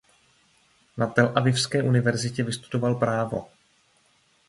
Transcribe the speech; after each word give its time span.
Na 0.97 1.07
Telavivské 1.07 1.83
univerzitě 1.83 2.43
vystudoval 2.43 2.95
právo. 2.95 3.47